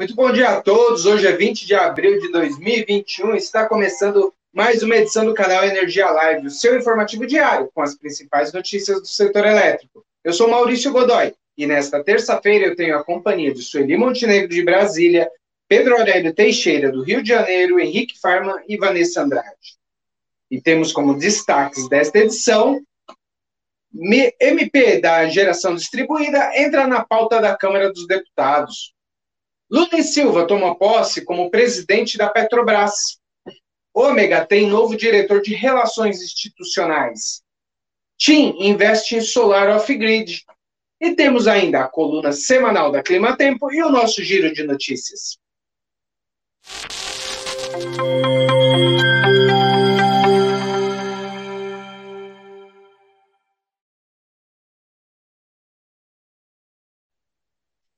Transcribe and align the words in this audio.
Muito 0.00 0.14
bom 0.14 0.32
dia 0.32 0.48
a 0.48 0.62
todos. 0.62 1.04
Hoje 1.04 1.26
é 1.26 1.32
20 1.36 1.66
de 1.66 1.74
abril 1.74 2.18
de 2.18 2.32
2021 2.32 3.34
e 3.34 3.36
está 3.36 3.66
começando 3.66 4.32
mais 4.50 4.82
uma 4.82 4.96
edição 4.96 5.26
do 5.26 5.34
canal 5.34 5.62
Energia 5.62 6.08
Live, 6.10 6.46
o 6.46 6.50
seu 6.50 6.74
informativo 6.74 7.26
diário 7.26 7.70
com 7.74 7.82
as 7.82 7.94
principais 7.94 8.50
notícias 8.50 8.98
do 8.98 9.06
setor 9.06 9.44
elétrico. 9.44 10.02
Eu 10.24 10.32
sou 10.32 10.48
Maurício 10.48 10.90
Godoy 10.90 11.34
e 11.54 11.66
nesta 11.66 12.02
terça-feira 12.02 12.64
eu 12.64 12.74
tenho 12.74 12.96
a 12.96 13.04
companhia 13.04 13.52
de 13.52 13.60
Sueli 13.60 13.94
Montenegro 13.94 14.48
de 14.48 14.64
Brasília, 14.64 15.30
Pedro 15.68 15.94
Aurélio 15.98 16.32
Teixeira 16.32 16.90
do 16.90 17.02
Rio 17.02 17.22
de 17.22 17.28
Janeiro, 17.28 17.78
Henrique 17.78 18.18
Farman 18.18 18.56
e 18.66 18.78
Vanessa 18.78 19.20
Andrade. 19.20 19.76
E 20.50 20.62
temos 20.62 20.92
como 20.92 21.18
destaques 21.18 21.86
desta 21.90 22.20
edição 22.20 22.80
MP 24.40 24.98
da 24.98 25.28
geração 25.28 25.74
distribuída 25.74 26.58
entra 26.58 26.86
na 26.86 27.04
pauta 27.04 27.38
da 27.38 27.54
Câmara 27.54 27.92
dos 27.92 28.06
Deputados. 28.06 28.94
Lula 29.70 30.02
Silva 30.02 30.46
toma 30.46 30.74
posse 30.74 31.24
como 31.24 31.48
presidente 31.48 32.18
da 32.18 32.28
Petrobras. 32.28 33.20
Ômega 33.94 34.44
tem 34.44 34.66
novo 34.66 34.96
diretor 34.96 35.40
de 35.40 35.54
relações 35.54 36.20
institucionais. 36.20 37.42
TIM 38.18 38.56
investe 38.58 39.16
em 39.16 39.20
solar 39.20 39.68
off-grid. 39.68 40.44
E 41.00 41.14
temos 41.14 41.46
ainda 41.46 41.80
a 41.80 41.88
coluna 41.88 42.32
semanal 42.32 42.90
da 42.90 43.02
Clima 43.02 43.36
Tempo 43.36 43.72
e 43.72 43.82
o 43.82 43.90
nosso 43.90 44.22
giro 44.22 44.52
de 44.52 44.64
notícias. 44.64 45.38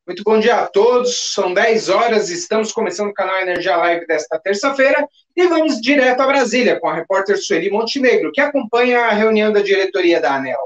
Muito 0.05 0.24
bom 0.24 0.41
dia 0.41 0.56
a 0.56 0.66
todos. 0.66 1.33
São 1.33 1.55
10 1.55 1.88
horas, 1.88 2.29
estamos 2.29 2.73
começando 2.73 3.10
o 3.10 3.15
canal 3.15 3.41
Energia 3.41 3.77
Live 3.77 4.05
desta 4.06 4.37
terça-feira 4.37 5.06
e 5.37 5.46
vamos 5.46 5.80
direto 5.80 6.21
a 6.21 6.27
Brasília 6.27 6.80
com 6.80 6.88
a 6.88 6.95
repórter 6.95 7.38
Sueli 7.38 7.71
Montenegro, 7.71 8.32
que 8.32 8.40
acompanha 8.40 9.02
a 9.02 9.12
reunião 9.12 9.52
da 9.52 9.60
diretoria 9.62 10.21
da 10.21 10.35
ANEL. 10.35 10.59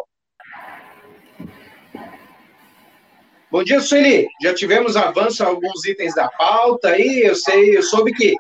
Bom 3.51 3.63
dia, 3.63 3.79
Sueli. 3.81 4.27
Já 4.43 4.55
tivemos 4.55 4.97
avanço 4.97 5.43
em 5.43 5.47
alguns 5.47 5.85
itens 5.85 6.15
da 6.15 6.29
pauta 6.29 6.89
aí, 6.89 7.21
eu 7.23 7.35
sei, 7.35 7.77
eu 7.77 7.83
soube 7.83 8.15
que 8.15 8.35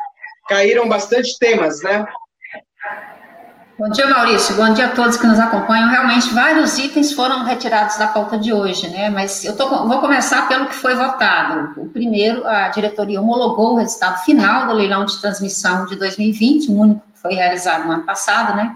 caíram 0.48 0.88
bastante 0.88 1.38
temas, 1.38 1.82
né? 1.82 2.06
Bom 3.78 3.90
dia, 3.90 4.06
Maurício. 4.06 4.56
Bom 4.56 4.72
dia 4.72 4.86
a 4.86 4.90
todos 4.92 5.18
que 5.18 5.26
nos 5.26 5.38
acompanham. 5.38 5.90
Realmente, 5.90 6.32
vários 6.32 6.78
itens 6.78 7.12
foram 7.12 7.44
retirados 7.44 7.98
da 7.98 8.06
pauta 8.06 8.38
de 8.38 8.50
hoje, 8.50 8.88
né? 8.88 9.10
Mas 9.10 9.44
eu 9.44 9.54
tô, 9.54 9.68
vou 9.86 10.00
começar 10.00 10.48
pelo 10.48 10.64
que 10.64 10.74
foi 10.74 10.94
votado. 10.94 11.78
O 11.78 11.86
primeiro, 11.86 12.46
a 12.46 12.70
diretoria 12.70 13.20
homologou 13.20 13.74
o 13.74 13.76
resultado 13.76 14.24
final 14.24 14.66
do 14.66 14.72
leilão 14.72 15.04
de 15.04 15.20
transmissão 15.20 15.84
de 15.84 15.94
2020, 15.96 16.70
o 16.70 16.80
único 16.80 17.02
que 17.12 17.20
foi 17.20 17.34
realizado 17.34 17.84
no 17.84 17.92
ano 17.92 18.02
passado, 18.04 18.56
né? 18.56 18.74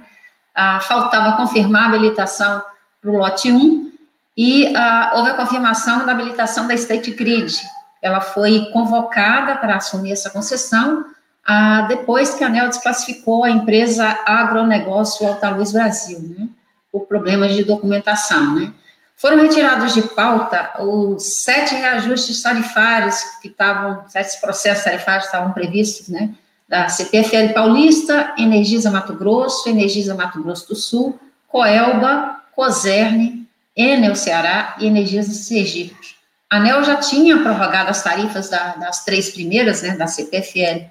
Ah, 0.55 0.81
faltava 0.81 1.35
confirmar 1.39 1.85
a 1.85 1.87
habilitação 1.87 2.63
para 3.01 3.11
o 3.11 3.17
lote 3.17 3.51
1 3.51 3.93
e 4.37 4.77
ah, 4.77 5.13
houve 5.15 5.31
a 5.31 5.35
confirmação 5.35 6.05
da 6.05 6.13
habilitação 6.13 6.67
da 6.69 6.75
State 6.75 7.13
Grid. 7.13 7.59
Ela 8.03 8.21
foi 8.21 8.69
convocada 8.71 9.57
para 9.57 9.77
assumir 9.77 10.13
essa 10.13 10.29
concessão 10.29 11.07
ah, 11.45 11.83
depois 11.83 12.35
que 12.35 12.45
a 12.45 12.47
ANEL 12.47 12.69
desclassificou 12.69 13.45
a 13.45 13.51
empresa 13.51 14.19
Agronegócio 14.27 15.27
Alta 15.27 15.51
Luz 15.51 15.73
Brasil, 15.73 16.19
né, 16.21 16.49
por 16.93 17.07
problemas 17.07 17.55
de 17.55 17.65
documentação, 17.65 18.55
né. 18.55 18.73
Foram 19.17 19.43
retirados 19.43 19.93
de 19.93 20.01
pauta 20.01 20.73
os 20.83 21.43
sete 21.43 21.75
reajustes 21.75 22.41
tarifários 22.41 23.23
que 23.43 23.49
estavam, 23.49 24.05
sete 24.09 24.41
processos 24.41 24.85
tarifários 24.85 25.27
estavam 25.27 25.53
previstos, 25.53 26.09
né, 26.09 26.31
da 26.69 26.89
CPFL 26.89 27.53
Paulista, 27.53 28.33
Energisa 28.39 28.91
Mato 28.91 29.13
Grosso, 29.15 29.69
Energisa 29.69 30.15
Mato 30.15 30.43
Grosso 30.43 30.69
do 30.69 30.77
Sul, 30.77 31.19
Coelba, 31.49 32.37
Coserne, 32.55 33.47
Enel 33.77 34.15
Ceará 34.15 34.77
e 34.79 34.87
Energisa 34.87 35.33
Sergipe. 35.33 36.15
A 36.49 36.57
ANEL 36.57 36.83
já 36.85 36.97
tinha 36.97 37.39
prorrogado 37.39 37.91
as 37.91 38.03
tarifas 38.03 38.49
da, 38.49 38.77
das 38.77 39.05
três 39.05 39.31
primeiras, 39.31 39.83
né, 39.83 39.97
da 39.97 40.07
CPFL 40.07 40.87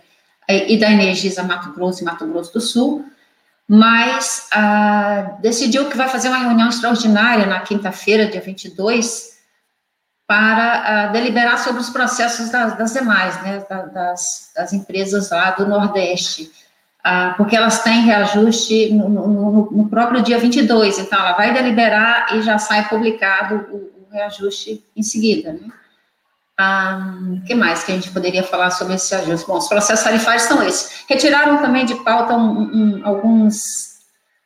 e 0.50 0.78
da 0.78 0.92
Energisa 0.92 1.44
Mato 1.44 1.72
Grosso 1.74 2.02
e 2.02 2.06
Mato 2.06 2.26
Grosso 2.26 2.54
do 2.54 2.62
Sul, 2.62 3.06
mas 3.68 4.48
ah, 4.52 5.38
decidiu 5.42 5.88
que 5.88 5.96
vai 5.96 6.10
fazer 6.10 6.28
uma 6.30 6.40
reunião 6.40 6.70
extraordinária 6.70 7.46
na 7.46 7.60
quinta-feira, 7.60 8.26
dia 8.26 8.42
22, 8.42 9.38
para 10.26 11.04
ah, 11.04 11.08
deliberar 11.08 11.60
sobre 11.60 11.80
os 11.80 11.92
processos 11.92 12.50
das, 12.50 12.76
das 12.76 12.94
demais, 12.94 13.40
né, 13.44 13.64
das, 13.70 14.52
das, 14.56 14.74
empresas 14.74 15.30
lá 15.30 15.52
do 15.52 15.68
Nordeste, 15.68 16.52
ah, 17.04 17.36
porque 17.38 17.56
elas 17.56 17.84
têm 17.84 18.02
reajuste 18.02 18.92
no, 18.92 19.08
no, 19.08 19.72
no, 19.72 19.88
próprio 19.88 20.24
dia 20.24 20.40
22, 20.40 20.98
então 20.98 21.20
ela 21.20 21.34
vai 21.34 21.54
deliberar 21.54 22.36
e 22.36 22.42
já 22.42 22.58
sai 22.58 22.90
publicado 22.90 23.68
o, 23.72 23.76
o 23.76 24.08
reajuste 24.12 24.84
em 24.96 25.04
seguida, 25.04 25.54
né. 25.54 25.70
O 26.60 27.46
que 27.46 27.56
mais 27.56 27.86
que 27.86 27.92
a 27.94 27.96
gente 27.96 28.12
poderia 28.12 28.44
falar 28.44 28.72
sobre 28.72 28.96
esse 28.96 29.16
ajuste? 29.16 29.48
Bom, 29.48 29.58
os 29.58 29.70
processos 29.70 30.04
tarifários 30.04 30.44
são 30.44 30.62
esses. 30.62 31.06
Retiraram 31.08 31.62
também 31.62 31.86
de 31.86 31.96
pauta 32.04 32.34
um, 32.34 32.62
um, 32.62 33.02
alguns, 33.06 33.64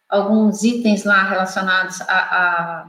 alguns 0.08 0.64
itens 0.64 1.04
lá 1.06 1.24
relacionados 1.24 2.02
a, 2.02 2.06
a, 2.08 2.86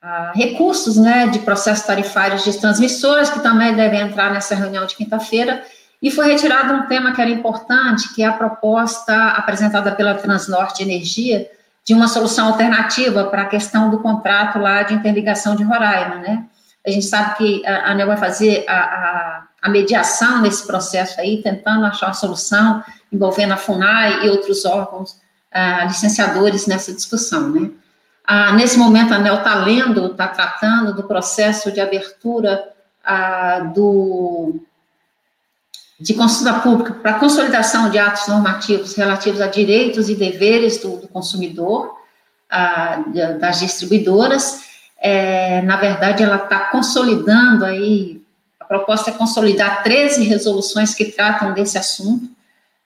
a, 0.00 0.32
recursos 0.32 0.96
né, 0.96 1.26
de 1.26 1.40
processos 1.40 1.84
tarifários 1.84 2.44
de 2.44 2.56
transmissoras, 2.56 3.30
que 3.30 3.40
também 3.40 3.74
devem 3.74 4.00
entrar 4.00 4.30
nessa 4.30 4.54
reunião 4.54 4.86
de 4.86 4.94
quinta-feira. 4.94 5.64
E 6.00 6.08
foi 6.08 6.26
retirado 6.26 6.72
um 6.72 6.86
tema 6.86 7.12
que 7.12 7.20
era 7.20 7.30
importante, 7.30 8.14
que 8.14 8.22
é 8.22 8.26
a 8.26 8.32
proposta 8.32 9.30
apresentada 9.30 9.90
pela 9.90 10.14
Transnorte 10.14 10.84
Energia 10.84 11.50
de 11.84 11.94
uma 11.94 12.06
solução 12.06 12.46
alternativa 12.46 13.24
para 13.24 13.42
a 13.42 13.46
questão 13.46 13.90
do 13.90 13.98
contrato 13.98 14.58
lá 14.60 14.84
de 14.84 14.94
interligação 14.94 15.56
de 15.56 15.64
Roraima, 15.64 16.16
né? 16.16 16.44
A 16.86 16.90
gente 16.90 17.06
sabe 17.06 17.36
que 17.36 17.66
a 17.66 17.90
ANEL 17.90 18.06
vai 18.06 18.16
fazer 18.16 18.64
a, 18.68 18.78
a, 18.78 19.42
a 19.62 19.68
mediação 19.68 20.40
nesse 20.40 20.64
processo 20.66 21.20
aí, 21.20 21.42
tentando 21.42 21.84
achar 21.84 22.06
uma 22.06 22.14
solução, 22.14 22.82
envolvendo 23.12 23.52
a 23.52 23.56
FUNAI 23.56 24.26
e 24.26 24.30
outros 24.30 24.64
órgãos 24.64 25.20
ah, 25.50 25.84
licenciadores 25.84 26.66
nessa 26.66 26.92
discussão, 26.92 27.48
né? 27.48 27.70
Ah, 28.24 28.52
nesse 28.52 28.78
momento, 28.78 29.12
a 29.12 29.16
ANEL 29.16 29.36
está 29.36 29.54
lendo, 29.54 30.06
está 30.06 30.28
tratando 30.28 30.94
do 30.94 31.04
processo 31.04 31.72
de 31.72 31.80
abertura 31.80 32.72
ah, 33.04 33.60
do, 33.74 34.60
de 35.98 36.12
consulta 36.14 36.54
pública 36.60 36.94
para 36.94 37.14
consolidação 37.14 37.88
de 37.88 37.98
atos 37.98 38.28
normativos 38.28 38.94
relativos 38.94 39.40
a 39.40 39.46
direitos 39.46 40.08
e 40.08 40.14
deveres 40.14 40.78
do, 40.78 40.98
do 40.98 41.08
consumidor, 41.08 41.96
ah, 42.50 43.02
das 43.40 43.60
distribuidoras, 43.60 44.65
é, 45.08 45.62
na 45.62 45.76
verdade, 45.76 46.24
ela 46.24 46.34
está 46.34 46.58
consolidando 46.58 47.64
aí, 47.64 48.20
a 48.58 48.64
proposta 48.64 49.10
é 49.10 49.12
consolidar 49.12 49.84
13 49.84 50.24
resoluções 50.24 50.94
que 50.94 51.04
tratam 51.04 51.54
desse 51.54 51.78
assunto, 51.78 52.28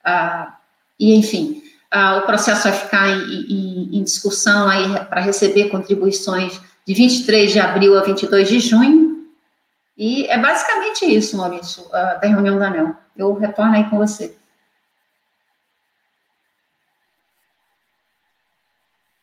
ah, 0.03 0.55
e, 0.99 1.15
enfim, 1.15 1.63
ah, 1.89 2.17
o 2.17 2.21
processo 2.21 2.69
vai 2.69 2.73
ficar 2.73 3.09
em, 3.09 3.23
em, 3.49 3.97
em 3.97 4.03
discussão 4.03 4.69
aí 4.69 4.87
para 5.05 5.19
receber 5.19 5.69
contribuições 5.69 6.61
de 6.87 6.93
23 6.93 7.53
de 7.53 7.59
abril 7.59 7.97
a 7.97 8.03
22 8.03 8.47
de 8.47 8.59
junho, 8.59 9.25
e 9.97 10.27
é 10.27 10.37
basicamente 10.37 11.05
isso, 11.05 11.35
Maurício, 11.35 11.83
ah, 11.91 12.19
da 12.21 12.27
reunião 12.27 12.59
da 12.59 12.67
ANEL. 12.67 12.95
Eu 13.17 13.33
retorno 13.33 13.73
aí 13.73 13.89
com 13.89 13.97
você. 13.97 14.35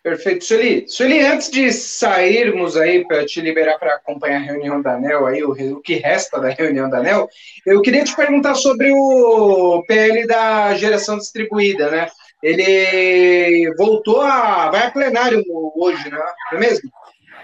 Perfeito, 0.08 0.42
Sueli. 0.42 0.86
Sueli, 0.88 1.20
antes 1.20 1.50
de 1.50 1.70
sairmos 1.70 2.78
aí 2.78 3.06
para 3.06 3.26
te 3.26 3.42
liberar 3.42 3.78
para 3.78 3.96
acompanhar 3.96 4.40
a 4.40 4.44
reunião 4.44 4.80
da 4.80 4.94
ANEL, 4.94 5.26
aí, 5.26 5.44
o, 5.44 5.50
o, 5.50 5.82
que 5.82 5.96
resta 5.96 6.40
da 6.40 6.48
reunião 6.48 6.88
da 6.88 6.96
ANEL, 6.96 7.28
eu 7.66 7.82
queria 7.82 8.02
te 8.02 8.16
perguntar 8.16 8.54
sobre 8.54 8.90
o 8.90 9.84
PL 9.86 10.26
da 10.26 10.74
geração 10.76 11.18
distribuída, 11.18 11.90
né? 11.90 12.08
Ele 12.42 13.70
voltou 13.76 14.22
a. 14.22 14.70
vai 14.70 14.86
a 14.86 14.90
plenário 14.90 15.44
hoje, 15.76 16.10
né? 16.10 16.16
Não 16.52 16.56
é 16.56 16.60
mesmo? 16.60 16.90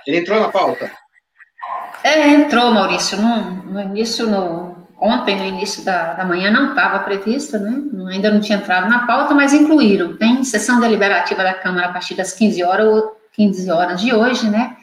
Ele 0.06 0.16
entrou 0.16 0.40
na 0.40 0.48
pauta. 0.48 0.90
É, 2.02 2.28
entrou, 2.28 2.70
Maurício. 2.70 3.18
No, 3.18 3.62
no 3.74 3.80
início, 3.82 4.26
no, 4.26 4.73
ontem, 5.00 5.36
no 5.36 5.44
início 5.44 5.84
da, 5.84 6.14
da 6.14 6.24
manhã, 6.24 6.50
não 6.50 6.70
estava 6.70 6.98
prevista, 7.00 7.58
né? 7.58 7.82
Ainda 8.10 8.30
não 8.30 8.40
tinha 8.40 8.58
entrado 8.58 8.88
na 8.88 9.06
pauta, 9.06 9.34
mas 9.34 9.52
incluíram. 9.52 10.16
Tem 10.16 10.42
sessão 10.44 10.80
deliberativa 10.80 11.42
da 11.42 11.54
Câmara 11.54 11.88
a 11.88 11.92
partir 11.92 12.14
das 12.14 12.32
15 12.32 12.62
horas, 12.64 13.04
15 13.32 13.70
horas 13.70 14.00
de 14.00 14.14
hoje, 14.14 14.48
né? 14.48 14.76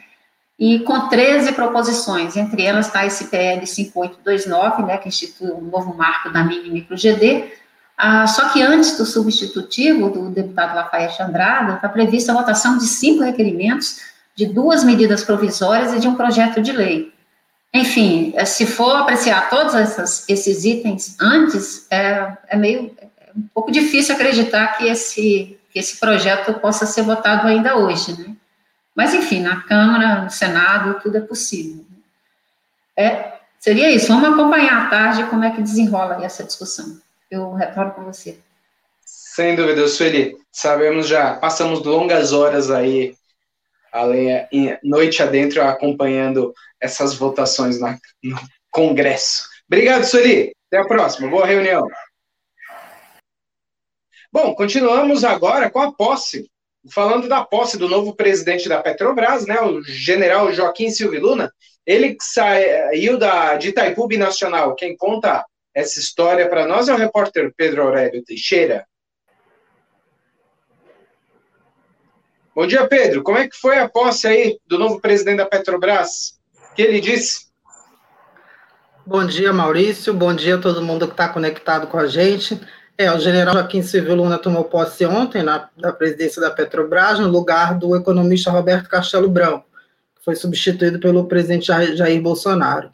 E 0.60 0.80
com 0.82 1.08
13 1.10 1.54
proposições, 1.54 2.38
entre 2.38 2.62
elas 2.62 2.86
está 2.86 3.04
esse 3.04 3.26
PL 3.30 3.66
5829, 3.66 4.84
né, 4.84 4.98
que 5.00 5.08
institui 5.08 5.50
um 5.50 5.62
novo 5.62 5.98
marco 5.98 6.30
da 6.30 6.44
mini 6.44 6.70
micro 6.70 6.96
GD. 6.96 7.52
Ah, 7.98 8.28
só 8.28 8.50
que 8.50 8.62
antes 8.62 8.96
do 8.96 9.04
substitutivo 9.04 10.12
do 10.12 10.30
deputado 10.30 10.76
Lafayette 10.76 11.22
Andrada, 11.22 11.74
está 11.74 11.90
prevista 11.90 12.32
a 12.32 12.36
votação 12.36 12.78
de 12.78 12.86
cinco 12.86 13.24
requerimentos, 13.24 14.02
de 14.36 14.46
duas 14.46 14.84
medidas 14.84 15.24
provisórias 15.24 15.94
e 15.94 16.00
de 16.00 16.08
um 16.08 16.14
projeto 16.14 16.62
de 16.62 16.72
lei. 16.72 17.11
Enfim, 17.74 18.34
é, 18.36 18.44
se 18.44 18.66
for 18.66 18.96
apreciar 18.98 19.50
todos 19.50 19.74
essas, 19.74 20.28
esses 20.28 20.66
itens 20.66 21.16
antes, 21.20 21.88
é, 21.90 22.38
é 22.50 22.58
meio 22.58 22.94
é 23.00 23.08
um 23.36 23.48
pouco 23.54 23.72
difícil 23.72 24.14
acreditar 24.14 24.78
que 24.78 24.88
esse, 24.88 25.58
que 25.72 25.80
esse 25.80 25.98
projeto 25.98 26.54
possa 26.56 26.86
ser 26.86 27.04
votado 27.04 27.48
ainda 27.48 27.78
hoje, 27.78 28.20
né? 28.20 28.36
Mas, 28.94 29.14
enfim, 29.14 29.42
na 29.42 29.62
Câmara, 29.62 30.24
no 30.24 30.30
Senado, 30.30 31.00
tudo 31.02 31.18
é 31.18 31.22
possível. 31.22 31.86
É, 32.98 33.36
seria 33.58 33.90
isso. 33.90 34.08
Vamos 34.08 34.34
acompanhar 34.34 34.86
à 34.86 34.90
tarde 34.90 35.24
como 35.26 35.46
é 35.46 35.52
que 35.52 35.62
desenrola 35.62 36.24
essa 36.26 36.44
discussão. 36.44 37.00
Eu 37.30 37.54
retorno 37.54 37.92
com 37.92 38.04
você. 38.04 38.38
Sem 39.06 39.56
dúvida, 39.56 39.88
Sueli. 39.88 40.36
Sabemos 40.52 41.08
já, 41.08 41.36
passamos 41.36 41.82
longas 41.84 42.34
horas 42.34 42.70
aí, 42.70 43.16
além, 43.92 44.48
noite 44.84 45.22
adentro, 45.22 45.62
acompanhando 45.62 46.54
essas 46.80 47.14
votações 47.16 47.80
na, 47.80 47.98
no 48.24 48.40
Congresso. 48.72 49.48
Obrigado, 49.68 50.04
Sueli. 50.04 50.52
Até 50.68 50.82
a 50.82 50.88
próxima. 50.88 51.30
Boa 51.30 51.46
reunião. 51.46 51.86
Bom, 54.32 54.56
continuamos 54.56 55.24
agora 55.24 55.70
com 55.70 55.82
a 55.82 55.94
posse. 55.94 56.50
Falando 56.90 57.28
da 57.28 57.44
posse 57.44 57.78
do 57.78 57.88
novo 57.88 58.16
presidente 58.16 58.68
da 58.68 58.82
Petrobras, 58.82 59.46
né, 59.46 59.62
o 59.62 59.84
general 59.84 60.52
Joaquim 60.52 60.90
Silva 60.90 61.20
Luna, 61.20 61.52
ele 61.86 62.16
saiu 62.20 63.18
da, 63.18 63.56
de 63.56 63.70
Itaipu 63.70 64.08
Nacional. 64.18 64.74
Quem 64.76 64.96
conta 64.96 65.46
essa 65.76 66.00
história 66.00 66.50
para 66.50 66.66
nós 66.66 66.88
é 66.88 66.94
o 66.94 66.98
repórter 66.98 67.54
Pedro 67.56 67.84
Aurélio 67.84 68.24
Teixeira. 68.24 68.86
Bom 72.54 72.68
dia, 72.68 72.86
Pedro. 72.86 73.24
Como 73.24 73.38
é 73.38 73.48
que 73.48 73.56
foi 73.56 73.80
a 73.80 73.88
posse 73.88 74.28
aí 74.28 74.60
do 74.68 74.78
novo 74.78 75.00
presidente 75.00 75.38
da 75.38 75.46
Petrobras? 75.46 76.38
O 76.70 76.76
que 76.76 76.82
ele 76.82 77.00
disse? 77.00 77.46
Bom 79.08 79.26
dia, 79.26 79.54
Maurício. 79.54 80.14
Bom 80.14 80.36
dia 80.36 80.56
a 80.56 80.58
todo 80.58 80.82
mundo 80.82 81.08
que 81.08 81.14
está 81.14 81.30
conectado 81.30 81.88
com 81.88 81.98
a 81.98 82.08
gente. 82.08 82.60
É, 82.98 83.10
o 83.10 83.18
general 83.20 83.54
Joaquim 83.54 83.82
Silvio 83.82 84.16
Luna 84.16 84.38
tomou 84.38 84.66
posse 84.66 85.06
ontem 85.06 85.42
na, 85.42 85.70
na 85.78 85.94
presidência 85.94 86.42
da 86.42 86.52
Petrobras, 86.52 87.20
no 87.20 87.30
lugar 87.30 87.80
do 87.80 87.96
economista 87.96 88.52
Roberto 88.52 88.90
Castelo 88.90 89.30
Branco, 89.30 89.66
que 90.18 90.26
foi 90.26 90.36
substituído 90.36 91.00
pelo 91.00 91.28
presidente 91.30 91.68
Jair, 91.68 91.96
Jair 91.96 92.22
Bolsonaro. 92.22 92.92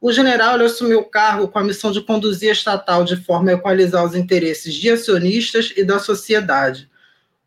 O 0.00 0.12
general 0.12 0.58
assumiu 0.62 1.00
o 1.00 1.10
cargo 1.10 1.46
com 1.48 1.58
a 1.58 1.64
missão 1.64 1.92
de 1.92 2.00
conduzir 2.00 2.48
a 2.48 2.52
estatal 2.52 3.04
de 3.04 3.16
forma 3.16 3.50
a 3.50 3.54
equalizar 3.54 4.02
os 4.02 4.14
interesses 4.14 4.72
de 4.72 4.88
acionistas 4.88 5.74
e 5.76 5.84
da 5.84 5.98
sociedade 5.98 6.88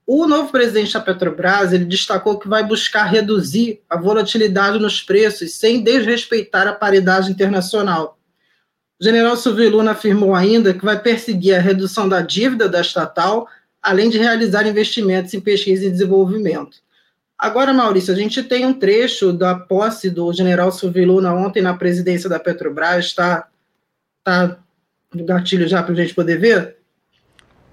o 0.07 0.25
novo 0.25 0.50
presidente 0.50 0.94
da 0.94 1.01
Petrobras 1.01 1.74
ele 1.74 1.83
destacou 1.83 2.39
que 2.39 2.48
vai 2.48 2.63
buscar 2.63 3.04
reduzir 3.04 3.81
a 3.89 3.98
volatilidade 3.98 4.80
nos 4.80 5.01
preços 5.01 5.56
sem 5.56 5.83
desrespeitar 5.83 6.65
a 6.65 6.71
paridade 6.71 7.30
internacional. 7.30 8.18
O 8.98 9.04
general 9.04 9.36
Silvio 9.36 9.69
Luna 9.69 9.92
afirmou 9.92 10.33
ainda 10.33 10.74
que 10.74 10.86
vai 10.86 10.98
perseguir 10.98 11.56
a 11.56 11.59
redução 11.59 12.07
da 12.07 12.21
dívida 12.21 12.69
da 12.69 12.80
estatal, 12.80 13.50
além 13.81 14.09
de 14.09 14.18
realizar 14.18 14.65
investimentos 14.65 15.33
em 15.33 15.42
pesquisa 15.42 15.86
e 15.86 15.92
desenvolvimento. 15.92 16.77
Agora, 17.38 17.74
Maurício, 17.74 18.13
a 18.13 18.18
gente 18.18 18.42
tem 18.42 18.65
um 18.65 18.74
trecho 18.74 19.33
da 19.33 19.54
posse 19.54 20.09
do 20.09 20.31
general 20.31 20.71
Silvio 20.71 21.06
Luna 21.06 21.33
ontem 21.33 21.62
na 21.62 21.75
presidência 21.75 22.30
da 22.30 22.39
Petrobras, 22.39 23.06
está 23.06 23.48
tá 24.24 24.57
no 25.13 25.25
gatilho 25.25 25.68
já 25.68 25.83
para 25.83 25.94
a 25.94 25.98
gente 25.98 26.15
poder 26.15 26.39
ver? 26.39 26.77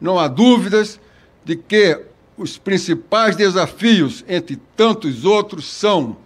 Não 0.00 0.18
há 0.18 0.26
dúvidas 0.26 1.00
de 1.44 1.56
que 1.56 2.13
os 2.36 2.58
principais 2.58 3.36
desafios, 3.36 4.24
entre 4.28 4.56
tantos 4.76 5.24
outros, 5.24 5.66
são 5.70 6.16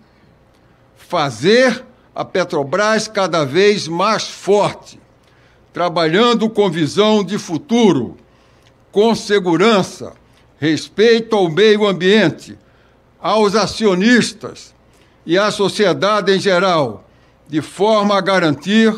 fazer 0.96 1.84
a 2.14 2.24
Petrobras 2.24 3.06
cada 3.06 3.44
vez 3.44 3.86
mais 3.86 4.24
forte, 4.24 4.98
trabalhando 5.72 6.48
com 6.48 6.70
visão 6.70 7.22
de 7.22 7.38
futuro, 7.38 8.16
com 8.90 9.14
segurança, 9.14 10.14
respeito 10.58 11.36
ao 11.36 11.48
meio 11.50 11.86
ambiente, 11.86 12.58
aos 13.20 13.54
acionistas 13.54 14.74
e 15.24 15.36
à 15.36 15.50
sociedade 15.50 16.34
em 16.34 16.40
geral, 16.40 17.08
de 17.46 17.60
forma 17.60 18.16
a 18.16 18.20
garantir 18.20 18.94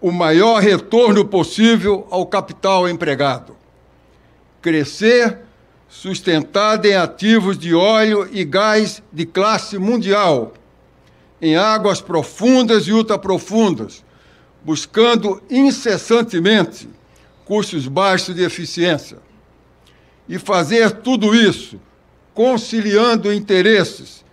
o 0.00 0.10
maior 0.10 0.60
retorno 0.60 1.24
possível 1.24 2.06
ao 2.10 2.26
capital 2.26 2.88
empregado. 2.88 3.56
Crescer 4.60 5.38
sustentada 5.92 6.88
em 6.88 6.94
ativos 6.94 7.58
de 7.58 7.74
óleo 7.74 8.26
e 8.32 8.46
gás 8.46 9.02
de 9.12 9.26
classe 9.26 9.76
mundial, 9.76 10.54
em 11.40 11.54
águas 11.54 12.00
profundas 12.00 12.88
e 12.88 12.92
ultraprofundas, 12.92 14.02
buscando 14.64 15.42
incessantemente 15.50 16.88
custos 17.44 17.86
baixos 17.86 18.34
de 18.34 18.42
eficiência. 18.42 19.18
E 20.26 20.38
fazer 20.38 20.92
tudo 20.92 21.34
isso 21.34 21.78
conciliando 22.32 23.30
interesses 23.30 24.24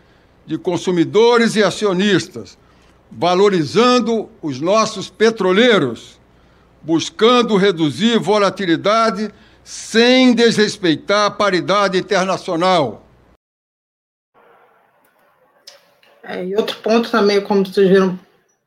de 0.46 0.58
consumidores 0.58 1.58
e 1.58 1.64
acionistas, 1.64 2.58
valorizando 3.12 4.30
os 4.42 4.62
nossos 4.62 5.10
petroleiros, 5.10 6.18
buscando 6.82 7.58
reduzir 7.58 8.18
volatilidade 8.18 9.30
sem 9.64 10.34
desrespeitar 10.34 11.28
a 11.28 11.32
paridade 11.32 11.98
internacional. 11.98 13.06
É, 16.24 16.46
e 16.46 16.56
outro 16.56 16.78
ponto 16.78 17.10
também, 17.10 17.42
como 17.42 17.66
vocês 17.66 17.90
viram 17.90 18.10
um 18.10 18.20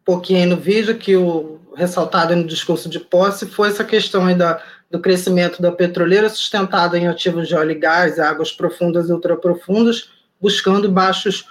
pouquinho 0.04 0.40
aí 0.40 0.46
no 0.46 0.56
vídeo, 0.56 0.98
que 0.98 1.16
o 1.16 1.60
ressaltado 1.76 2.34
no 2.34 2.46
discurso 2.46 2.88
de 2.88 2.98
posse, 2.98 3.46
foi 3.46 3.68
essa 3.68 3.84
questão 3.84 4.26
aí 4.26 4.34
da, 4.34 4.62
do 4.90 4.98
crescimento 4.98 5.62
da 5.62 5.72
petroleira 5.72 6.28
sustentada 6.28 6.98
em 6.98 7.06
ativos 7.06 7.48
de 7.48 7.54
óleo 7.54 7.70
e 7.70 7.78
gás, 7.78 8.18
águas 8.18 8.52
profundas 8.52 9.08
e 9.08 9.12
ultraprofundas, 9.12 10.10
buscando 10.40 10.90
baixos 10.90 11.46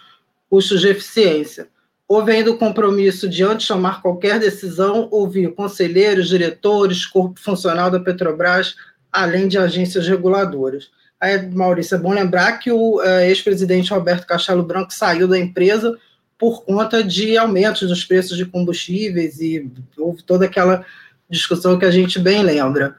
custos 0.49 0.81
de 0.81 0.89
eficiência. 0.89 1.69
Houve 2.07 2.33
ainda 2.33 2.51
o 2.51 2.57
compromisso 2.57 3.29
de, 3.29 3.41
antes 3.41 3.61
de 3.61 3.69
tomar 3.69 4.01
qualquer 4.01 4.37
decisão, 4.37 5.07
ouvir 5.11 5.55
conselheiros, 5.55 6.27
diretores, 6.27 7.05
corpo 7.05 7.39
funcional 7.39 7.89
da 7.89 8.01
Petrobras, 8.01 8.75
além 9.11 9.47
de 9.47 9.57
agências 9.57 10.07
reguladoras. 10.07 10.89
Aí, 11.19 11.49
Maurício, 11.49 11.95
é 11.95 11.99
bom 11.99 12.13
lembrar 12.13 12.57
que 12.57 12.71
o 12.71 12.97
uh, 12.97 13.19
ex-presidente 13.21 13.91
Roberto 13.91 14.25
Castelo 14.25 14.63
Branco 14.63 14.93
saiu 14.93 15.27
da 15.27 15.37
empresa 15.37 15.97
por 16.37 16.63
conta 16.65 17.03
de 17.03 17.37
aumentos 17.37 17.87
nos 17.87 18.03
preços 18.03 18.35
de 18.35 18.45
combustíveis 18.45 19.39
e 19.39 19.71
houve 19.95 20.23
toda 20.23 20.45
aquela 20.45 20.83
discussão 21.29 21.77
que 21.77 21.85
a 21.85 21.91
gente 21.91 22.17
bem 22.17 22.41
lembra. 22.41 22.95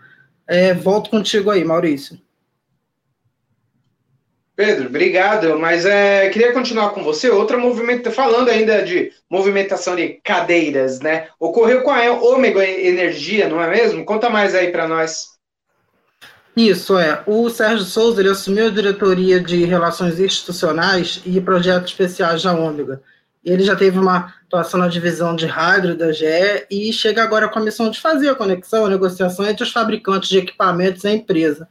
É, 0.47 0.73
volto 0.73 1.11
contigo 1.11 1.51
aí, 1.51 1.65
Maurício. 1.65 2.17
Pedro, 4.55 4.87
obrigado, 4.87 5.59
mas 5.59 5.85
é, 5.85 6.29
queria 6.29 6.53
continuar 6.53 6.91
com 6.91 7.03
você. 7.03 7.31
Outra 7.31 7.59
movimento, 7.59 8.11
falando 8.13 8.49
ainda 8.49 8.83
de 8.83 9.11
movimentação 9.29 9.97
de 9.97 10.21
cadeiras, 10.23 11.01
né? 11.01 11.29
Ocorreu 11.41 11.83
com 11.83 11.91
a 11.91 12.13
Ômega 12.13 12.65
Energia, 12.65 13.49
não 13.49 13.61
é 13.61 13.69
mesmo? 13.69 14.05
Conta 14.05 14.31
mais 14.31 14.55
aí 14.55 14.71
para 14.71 14.87
nós. 14.87 15.33
Isso, 16.57 16.99
é. 16.99 17.23
O 17.27 17.49
Sérgio 17.49 17.85
Souza 17.85 18.21
ele 18.21 18.29
assumiu 18.29 18.67
a 18.67 18.71
diretoria 18.71 19.41
de 19.41 19.65
Relações 19.65 20.21
Institucionais 20.21 21.23
e 21.25 21.41
Projetos 21.41 21.91
Especiais 21.91 22.43
da 22.43 22.53
Ômega. 22.53 23.01
Ele 23.43 23.65
já 23.65 23.75
teve 23.75 23.99
uma 23.99 24.35
atuação 24.47 24.79
na 24.79 24.87
divisão 24.87 25.35
de 25.35 25.47
rádio 25.47 25.97
da 25.97 26.13
GE 26.13 26.67
e 26.71 26.93
chega 26.93 27.23
agora 27.23 27.49
com 27.49 27.59
a 27.59 27.63
missão 27.63 27.91
de 27.91 27.99
fazer 27.99 28.29
a 28.29 28.35
conexão, 28.35 28.85
a 28.85 28.91
negociação 28.91 29.47
entre 29.47 29.65
os 29.65 29.73
fabricantes 29.73 30.29
de 30.29 30.39
equipamentos 30.39 31.03
e 31.05 31.09
a 31.09 31.13
empresa. 31.13 31.67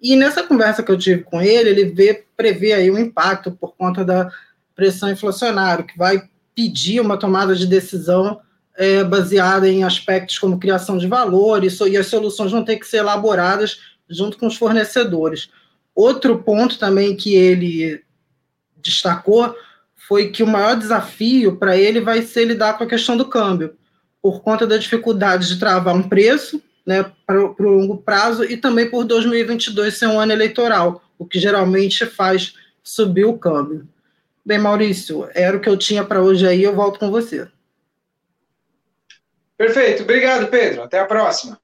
E 0.00 0.16
nessa 0.16 0.42
conversa 0.42 0.82
que 0.82 0.90
eu 0.90 0.96
tive 0.96 1.24
com 1.24 1.42
ele, 1.42 1.68
ele 1.68 1.84
vê, 1.86 2.24
prevê 2.36 2.72
aí 2.72 2.90
um 2.90 2.98
impacto 2.98 3.50
por 3.50 3.74
conta 3.76 4.04
da 4.04 4.30
pressão 4.74 5.10
inflacionária, 5.10 5.84
que 5.84 5.98
vai 5.98 6.22
pedir 6.54 7.00
uma 7.00 7.18
tomada 7.18 7.54
de 7.54 7.66
decisão 7.66 8.40
é, 8.76 9.04
baseada 9.04 9.68
em 9.68 9.84
aspectos 9.84 10.38
como 10.38 10.58
criação 10.58 10.96
de 10.96 11.06
valores, 11.06 11.78
e 11.80 11.98
as 11.98 12.06
soluções 12.06 12.50
vão 12.50 12.64
ter 12.64 12.76
que 12.76 12.86
ser 12.86 12.98
elaboradas 12.98 13.89
junto 14.10 14.36
com 14.36 14.46
os 14.46 14.56
fornecedores. 14.56 15.50
Outro 15.94 16.38
ponto 16.42 16.78
também 16.78 17.16
que 17.16 17.34
ele 17.34 18.02
destacou 18.76 19.54
foi 19.94 20.30
que 20.30 20.42
o 20.42 20.46
maior 20.46 20.76
desafio 20.76 21.56
para 21.56 21.76
ele 21.76 22.00
vai 22.00 22.22
ser 22.22 22.44
lidar 22.44 22.76
com 22.76 22.84
a 22.84 22.88
questão 22.88 23.16
do 23.16 23.28
câmbio, 23.28 23.76
por 24.20 24.42
conta 24.42 24.66
da 24.66 24.76
dificuldade 24.76 25.48
de 25.48 25.58
travar 25.58 25.94
um 25.94 26.08
preço 26.08 26.60
né, 26.84 27.10
para 27.24 27.40
o 27.40 27.54
longo 27.60 27.98
prazo 27.98 28.44
e 28.44 28.56
também 28.56 28.90
por 28.90 29.04
2022 29.04 29.96
ser 29.96 30.08
um 30.08 30.18
ano 30.18 30.32
eleitoral, 30.32 31.02
o 31.16 31.24
que 31.24 31.38
geralmente 31.38 32.04
faz 32.06 32.54
subir 32.82 33.24
o 33.24 33.38
câmbio. 33.38 33.86
Bem, 34.44 34.58
Maurício, 34.58 35.28
era 35.34 35.56
o 35.56 35.60
que 35.60 35.68
eu 35.68 35.76
tinha 35.76 36.04
para 36.04 36.20
hoje 36.20 36.46
aí, 36.46 36.62
eu 36.62 36.74
volto 36.74 36.98
com 36.98 37.10
você. 37.10 37.46
Perfeito, 39.56 40.02
obrigado, 40.02 40.48
Pedro. 40.48 40.82
Até 40.82 40.98
a 40.98 41.04
próxima. 41.04 41.60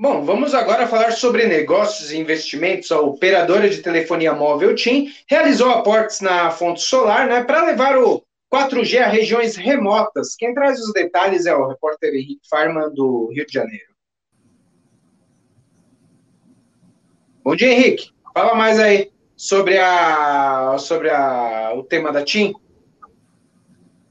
Bom, 0.00 0.24
vamos 0.24 0.54
agora 0.54 0.86
falar 0.86 1.10
sobre 1.10 1.48
negócios 1.48 2.12
e 2.12 2.18
investimentos. 2.18 2.92
A 2.92 3.00
operadora 3.00 3.68
de 3.68 3.82
telefonia 3.82 4.32
móvel 4.32 4.72
TIM 4.72 5.12
realizou 5.28 5.70
aportes 5.70 6.20
na 6.20 6.52
fonte 6.52 6.82
solar 6.82 7.26
né, 7.26 7.42
para 7.42 7.64
levar 7.64 7.98
o 7.98 8.22
4G 8.54 9.00
a 9.00 9.08
regiões 9.08 9.56
remotas. 9.56 10.36
Quem 10.36 10.54
traz 10.54 10.78
os 10.78 10.92
detalhes 10.92 11.46
é 11.46 11.54
o 11.56 11.66
repórter 11.66 12.14
Henrique 12.14 12.48
Farman, 12.48 12.94
do 12.94 13.32
Rio 13.34 13.44
de 13.44 13.52
Janeiro. 13.52 13.88
Bom 17.42 17.56
dia, 17.56 17.72
Henrique. 17.72 18.12
Fala 18.32 18.54
mais 18.54 18.78
aí 18.78 19.10
sobre, 19.36 19.78
a, 19.78 20.76
sobre 20.78 21.10
a, 21.10 21.72
o 21.74 21.82
tema 21.82 22.12
da 22.12 22.24
TIM. 22.24 22.54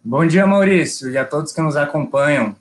Bom 0.04 0.28
dia, 0.28 0.46
Maurício, 0.46 1.10
e 1.10 1.18
a 1.18 1.24
todos 1.24 1.54
que 1.54 1.62
nos 1.62 1.78
acompanham. 1.78 2.58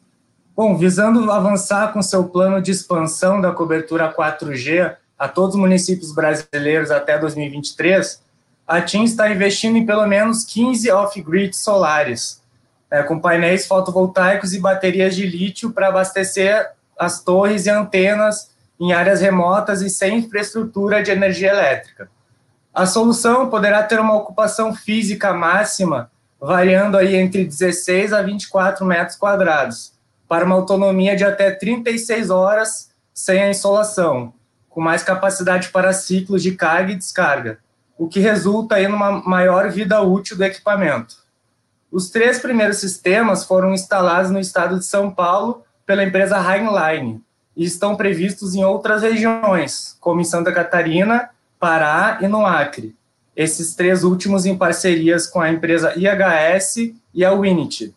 Bom, 0.56 0.74
visando 0.74 1.30
avançar 1.30 1.92
com 1.92 2.00
seu 2.00 2.24
plano 2.24 2.62
de 2.62 2.70
expansão 2.70 3.42
da 3.42 3.52
cobertura 3.52 4.10
4G 4.10 4.96
a 5.18 5.28
todos 5.28 5.54
os 5.54 5.60
municípios 5.60 6.14
brasileiros 6.14 6.90
até 6.90 7.18
2023, 7.18 8.22
a 8.66 8.80
TIM 8.80 9.04
está 9.04 9.30
investindo 9.30 9.76
em 9.76 9.84
pelo 9.84 10.06
menos 10.06 10.46
15 10.46 10.90
off-grid 10.90 11.54
solares, 11.54 12.42
é, 12.90 13.02
com 13.02 13.20
painéis 13.20 13.66
fotovoltaicos 13.66 14.54
e 14.54 14.58
baterias 14.58 15.14
de 15.14 15.26
lítio 15.26 15.72
para 15.72 15.88
abastecer 15.88 16.70
as 16.98 17.22
torres 17.22 17.66
e 17.66 17.70
antenas 17.70 18.50
em 18.80 18.94
áreas 18.94 19.20
remotas 19.20 19.82
e 19.82 19.90
sem 19.90 20.20
infraestrutura 20.20 21.02
de 21.02 21.10
energia 21.10 21.50
elétrica. 21.50 22.08
A 22.72 22.86
solução 22.86 23.50
poderá 23.50 23.82
ter 23.82 24.00
uma 24.00 24.16
ocupação 24.16 24.74
física 24.74 25.34
máxima 25.34 26.10
variando 26.40 26.96
aí 26.96 27.14
entre 27.14 27.44
16 27.44 28.14
a 28.14 28.22
24 28.22 28.86
metros 28.86 29.18
quadrados, 29.18 29.95
para 30.28 30.44
uma 30.44 30.54
autonomia 30.54 31.16
de 31.16 31.24
até 31.24 31.50
36 31.50 32.30
horas 32.30 32.90
sem 33.12 33.42
a 33.42 33.50
insolação, 33.50 34.32
com 34.68 34.80
mais 34.80 35.02
capacidade 35.02 35.68
para 35.68 35.92
ciclos 35.92 36.42
de 36.42 36.52
carga 36.52 36.92
e 36.92 36.96
descarga, 36.96 37.58
o 37.98 38.08
que 38.08 38.20
resulta 38.20 38.80
em 38.80 38.86
uma 38.86 39.22
maior 39.22 39.70
vida 39.70 40.00
útil 40.02 40.36
do 40.36 40.44
equipamento. 40.44 41.16
Os 41.90 42.10
três 42.10 42.38
primeiros 42.38 42.78
sistemas 42.78 43.44
foram 43.44 43.72
instalados 43.72 44.30
no 44.30 44.40
estado 44.40 44.78
de 44.78 44.84
São 44.84 45.10
Paulo 45.10 45.62
pela 45.86 46.04
empresa 46.04 46.38
Highline 46.38 47.22
e 47.56 47.64
estão 47.64 47.96
previstos 47.96 48.54
em 48.54 48.64
outras 48.64 49.02
regiões, 49.02 49.96
como 50.00 50.20
em 50.20 50.24
Santa 50.24 50.52
Catarina, 50.52 51.30
Pará 51.58 52.18
e 52.20 52.28
no 52.28 52.44
Acre 52.44 52.94
esses 53.36 53.74
três 53.74 54.02
últimos 54.02 54.46
em 54.46 54.56
parcerias 54.56 55.26
com 55.26 55.40
a 55.40 55.50
empresa 55.50 55.92
IHS 55.94 56.94
e 57.12 57.22
a 57.22 57.32
Winit. 57.34 57.94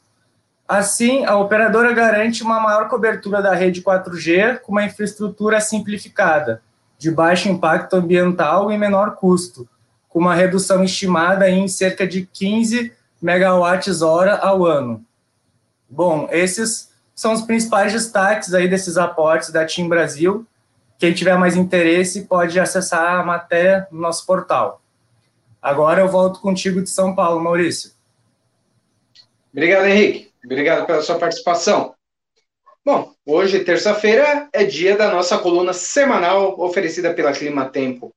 Assim, 0.69 1.25
a 1.25 1.35
operadora 1.35 1.91
garante 1.93 2.43
uma 2.43 2.59
maior 2.59 2.87
cobertura 2.89 3.41
da 3.41 3.55
rede 3.55 3.81
4G 3.81 4.59
com 4.59 4.71
uma 4.71 4.85
infraestrutura 4.85 5.59
simplificada, 5.59 6.61
de 6.95 7.09
baixo 7.09 7.49
impacto 7.49 7.95
ambiental 7.95 8.71
e 8.71 8.77
menor 8.77 9.15
custo, 9.15 9.67
com 10.07 10.19
uma 10.19 10.35
redução 10.35 10.83
estimada 10.83 11.49
em 11.49 11.67
cerca 11.67 12.05
de 12.05 12.23
15 12.31 12.93
megawatts-hora 13.19 14.37
ao 14.37 14.63
ano. 14.63 15.03
Bom, 15.89 16.29
esses 16.31 16.91
são 17.15 17.33
os 17.33 17.41
principais 17.41 17.91
destaques 17.91 18.53
aí 18.53 18.67
desses 18.67 18.95
aportes 18.95 19.49
da 19.49 19.65
TIM 19.65 19.89
Brasil. 19.89 20.45
Quem 20.99 21.15
tiver 21.15 21.35
mais 21.35 21.57
interesse 21.57 22.25
pode 22.25 22.59
acessar 22.59 23.19
a 23.19 23.23
matéria 23.23 23.87
no 23.91 23.99
nosso 23.99 24.23
portal. 24.23 24.83
Agora 25.59 26.01
eu 26.01 26.07
volto 26.07 26.39
contigo 26.39 26.79
de 26.79 26.91
São 26.91 27.15
Paulo, 27.15 27.43
Maurício. 27.43 27.91
Obrigado, 29.51 29.87
Henrique. 29.87 30.28
Obrigado 30.43 30.85
pela 30.85 31.01
sua 31.01 31.19
participação. 31.19 31.93
Bom, 32.83 33.13
hoje, 33.25 33.63
terça-feira, 33.63 34.47
é 34.53 34.63
dia 34.63 34.95
da 34.95 35.11
nossa 35.11 35.37
coluna 35.37 35.73
semanal 35.73 36.57
oferecida 36.59 37.13
pela 37.13 37.33
Clima 37.33 37.65
Tempo. 37.65 38.13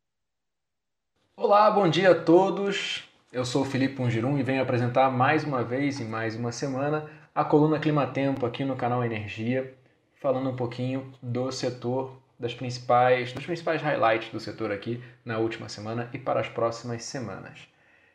Olá, 1.37 1.69
bom 1.71 1.89
dia 1.89 2.13
a 2.13 2.15
todos. 2.15 3.03
Eu 3.33 3.45
sou 3.45 3.63
o 3.63 3.65
Felipe 3.65 4.01
Ungirum 4.01 4.39
e 4.39 4.43
venho 4.43 4.63
apresentar 4.63 5.11
mais 5.11 5.43
uma 5.43 5.65
vez, 5.65 6.01
em 6.01 6.07
mais 6.07 6.37
uma 6.37 6.53
semana, 6.53 7.11
a 7.35 7.45
coluna 7.45 7.81
Clima 7.81 8.07
Tempo 8.07 8.47
aqui 8.47 8.65
no 8.65 8.77
canal 8.77 9.05
Energia, 9.05 9.75
falando 10.15 10.49
um 10.49 10.57
pouquinho 10.57 11.13
do 11.21 11.51
setor 11.51 12.17
das 12.39 12.55
principais, 12.55 13.33
dos 13.33 13.45
principais 13.45 13.83
highlights 13.83 14.31
do 14.31 14.39
setor 14.39 14.71
aqui 14.71 15.03
na 15.25 15.39
última 15.39 15.69
semana 15.69 16.09
e 16.13 16.19
para 16.19 16.41
as 16.41 16.49
próximas 16.49 17.03
semanas. 17.03 17.67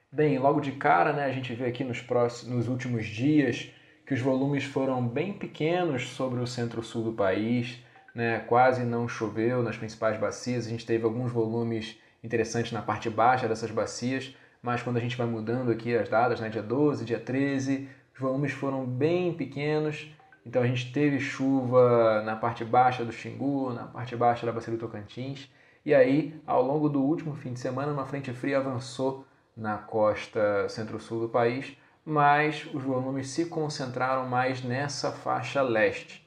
Bem, 0.10 0.40
logo 0.40 0.62
de 0.62 0.72
cara, 0.72 1.12
né, 1.12 1.26
a 1.26 1.32
gente 1.32 1.54
vê 1.54 1.66
aqui 1.66 1.84
nos, 1.84 2.00
próximos, 2.00 2.56
nos 2.56 2.68
últimos 2.70 3.06
dias 3.06 3.70
que 4.08 4.14
os 4.14 4.22
volumes 4.22 4.64
foram 4.64 5.06
bem 5.06 5.34
pequenos 5.34 6.08
sobre 6.12 6.40
o 6.40 6.48
centro-sul 6.48 7.04
do 7.04 7.12
país, 7.12 7.78
né, 8.16 8.40
quase 8.40 8.86
não 8.86 9.08
choveu 9.08 9.62
nas 9.62 9.76
principais 9.76 10.18
bacias, 10.18 10.66
a 10.66 10.70
gente 10.70 10.86
teve 10.86 11.04
alguns 11.04 11.30
volumes 11.30 12.00
interessantes 12.24 12.72
na 12.72 12.82
parte 12.82 13.10
baixa 13.10 13.50
dessas 13.50 13.70
bacias, 13.70 14.34
mas 14.64 14.82
quando 14.82 14.96
a 14.96 15.02
gente 15.02 15.18
vai 15.18 15.28
mudando 15.28 15.72
aqui 15.72 15.94
as 15.94 16.08
datas, 16.08 16.40
né, 16.40 16.48
dia 16.48 16.64
12, 16.64 17.04
dia 17.04 17.20
13, 17.20 17.90
os 18.16 18.20
volumes 18.20 18.54
foram 18.54 18.86
bem 18.86 19.34
pequenos, 19.34 20.10
então 20.46 20.62
a 20.62 20.68
gente 20.68 20.94
teve 20.94 21.20
chuva 21.20 22.24
na 22.24 22.38
parte 22.38 22.64
baixa 22.64 23.04
do 23.04 23.12
Xingu, 23.12 23.74
na 23.74 23.84
parte 23.84 24.16
baixa 24.16 24.46
da 24.46 24.54
Bacia 24.54 24.72
do 24.72 24.80
Tocantins. 24.80 25.52
E 25.86 25.94
aí, 25.94 26.40
ao 26.48 26.64
longo 26.64 26.88
do 26.88 27.04
último 27.04 27.36
fim 27.36 27.52
de 27.52 27.60
semana, 27.60 27.92
uma 27.92 28.06
frente 28.06 28.32
fria 28.32 28.58
avançou 28.58 29.26
na 29.56 29.78
costa 29.78 30.70
centro-sul 30.70 31.20
do 31.20 31.30
país, 31.30 31.76
mas 32.10 32.66
os 32.74 32.82
volumes 32.82 33.32
se 33.32 33.48
concentraram 33.48 34.26
mais 34.30 34.64
nessa 34.64 35.12
faixa 35.12 35.62
leste, 35.62 36.26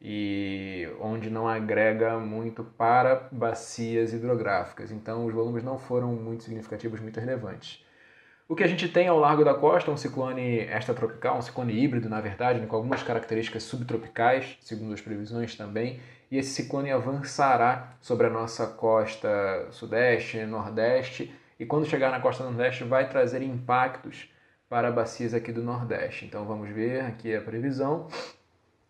e 0.00 0.88
onde 1.00 1.28
não 1.28 1.48
agrega 1.48 2.16
muito 2.20 2.62
para 2.62 3.26
bacias 3.32 4.12
hidrográficas. 4.12 4.92
Então, 4.92 5.26
os 5.26 5.34
volumes 5.34 5.64
não 5.64 5.76
foram 5.76 6.12
muito 6.12 6.44
significativos, 6.44 7.00
muito 7.00 7.18
relevantes. 7.18 7.84
O 8.48 8.54
que 8.54 8.62
a 8.62 8.68
gente 8.68 8.88
tem 8.88 9.08
ao 9.08 9.18
largo 9.18 9.44
da 9.44 9.54
costa 9.54 9.90
é 9.90 9.94
um 9.94 9.96
ciclone 9.96 10.60
extratropical, 10.60 11.38
um 11.38 11.42
ciclone 11.42 11.72
híbrido, 11.72 12.08
na 12.08 12.20
verdade, 12.20 12.60
né, 12.60 12.66
com 12.68 12.76
algumas 12.76 13.02
características 13.02 13.64
subtropicais, 13.64 14.56
segundo 14.60 14.94
as 14.94 15.00
previsões 15.00 15.56
também, 15.56 15.98
e 16.30 16.38
esse 16.38 16.50
ciclone 16.50 16.92
avançará 16.92 17.96
sobre 18.00 18.28
a 18.28 18.30
nossa 18.30 18.68
costa 18.68 19.66
sudeste, 19.72 20.46
nordeste, 20.46 21.34
e 21.58 21.66
quando 21.66 21.86
chegar 21.86 22.12
na 22.12 22.20
costa 22.20 22.44
nordeste 22.44 22.84
vai 22.84 23.08
trazer 23.08 23.42
impactos 23.42 24.30
para 24.68 24.90
bacias 24.90 25.34
aqui 25.34 25.52
do 25.52 25.62
nordeste. 25.62 26.24
Então 26.24 26.44
vamos 26.44 26.68
ver 26.70 27.04
aqui 27.04 27.34
a 27.34 27.40
previsão. 27.40 28.08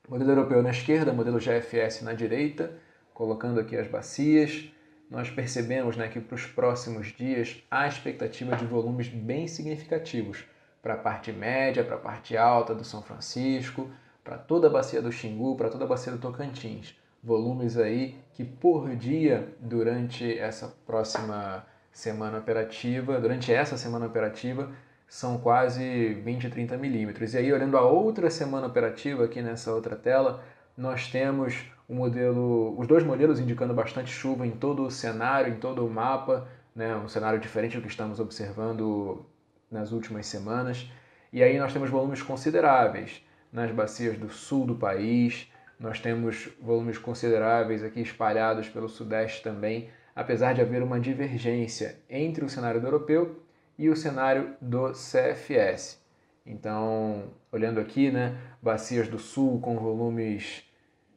Modelo 0.09 0.31
europeu 0.31 0.63
na 0.63 0.71
esquerda, 0.71 1.13
modelo 1.13 1.39
GFS 1.39 2.03
na 2.03 2.15
direita, 2.15 2.73
colocando 3.13 3.61
aqui 3.61 3.77
as 3.77 3.87
bacias 3.87 4.73
nós 5.11 5.31
percebemos 5.31 5.97
né, 5.97 6.09
que 6.09 6.21
para 6.21 6.35
os 6.35 6.47
próximos 6.47 7.09
dias 7.09 7.63
há 7.71 7.87
expectativa 7.87 8.57
de 8.57 8.67
volumes 8.67 9.09
bem 9.09 9.47
significativos 9.47 10.45
para 10.83 10.95
a 10.95 10.99
parte 10.99 11.33
média, 11.33 11.83
para 11.83 11.97
a 11.97 12.01
parte 12.01 12.37
alta 12.37 12.75
do 12.75 12.85
São 12.85 13.03
Francisco, 13.03 13.91
para 14.23 14.37
toda 14.37 14.67
a 14.67 14.71
bacia 14.71 15.01
do 15.01 15.11
Xingu, 15.11 15.57
para 15.57 15.71
toda 15.71 15.85
a 15.85 15.89
bacia 15.89 16.13
do 16.13 16.19
Tocantins. 16.19 16.95
Volumes 17.23 17.77
aí 17.79 18.17
que 18.35 18.45
por 18.45 18.95
dia, 18.95 19.49
durante 19.61 20.39
essa 20.39 20.69
próxima 20.87 21.67
semana 21.91 22.39
operativa, 22.39 23.19
durante 23.19 23.53
essa 23.53 23.77
semana 23.77 24.07
operativa, 24.07 24.71
são 25.09 25.39
quase 25.39 26.15
20 26.23 26.51
30 26.51 26.77
milímetros. 26.77 27.33
E 27.33 27.39
aí, 27.39 27.53
olhando 27.53 27.77
a 27.79 27.83
outra 27.83 28.31
semana 28.31 28.67
operativa 28.67 29.25
aqui 29.25 29.41
nessa 29.41 29.73
outra 29.73 29.97
tela, 29.97 30.45
nós 30.77 31.09
temos 31.11 31.65
o 31.89 31.95
modelo, 31.95 32.79
os 32.79 32.87
dois 32.87 33.03
modelos 33.03 33.41
indicando 33.41 33.73
bastante 33.73 34.11
chuva 34.11 34.47
em 34.47 34.51
todo 34.51 34.85
o 34.85 34.91
cenário, 34.91 35.55
em 35.55 35.59
todo 35.59 35.85
o 35.85 35.91
mapa, 35.91 36.47
né? 36.77 36.95
um 36.95 37.09
cenário 37.09 37.41
diferente 37.41 37.77
do 37.77 37.83
que 37.83 37.89
estamos 37.89 38.21
observando 38.21 39.25
nas 39.71 39.93
últimas 39.93 40.27
semanas. 40.27 40.91
E 41.33 41.43
aí 41.43 41.59
nós 41.59 41.73
temos 41.73 41.89
volumes 41.89 42.23
consideráveis 42.23 43.25
nas 43.51 43.71
bacias 43.71 44.19
do 44.19 44.29
sul 44.29 44.67
do 44.67 44.75
país, 44.75 45.51
nós 45.81 45.99
temos 46.01 46.51
volumes 46.61 46.99
consideráveis 46.99 47.83
aqui 47.83 48.01
espalhados 48.01 48.69
pelo 48.69 48.89
sudeste 48.89 49.43
também, 49.43 49.89
apesar 50.15 50.53
de 50.53 50.61
haver 50.61 50.83
uma 50.83 51.01
divergência 51.01 51.99
entre 52.11 52.45
o 52.45 52.49
cenário 52.49 52.83
europeu 52.83 53.48
e 53.79 53.89
o 53.89 53.97
cenário 53.97 54.57
do 54.61 54.93
CFS. 54.93 56.01
Então, 56.45 57.31
olhando 57.53 57.79
aqui, 57.79 58.11
né, 58.11 58.37
bacias 58.61 59.07
do 59.09 59.19
sul 59.19 59.61
com 59.61 59.79
volumes 59.79 60.65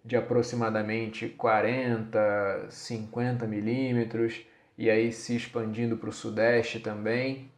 de 0.03 0.15
aproximadamente 0.15 1.29
40, 1.29 2.67
50 2.69 3.47
milímetros, 3.47 4.45
e 4.77 4.89
aí 4.89 5.11
se 5.11 5.35
expandindo 5.35 5.97
para 5.97 6.09
o 6.09 6.13
sudeste 6.13 6.79
também. 6.79 7.49